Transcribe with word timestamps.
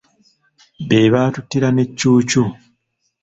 Be 0.87 0.99
baatuttira 1.13 1.69
ne 1.71 1.83
Cuucu. 1.99 2.43